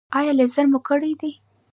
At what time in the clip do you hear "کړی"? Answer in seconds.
0.89-1.13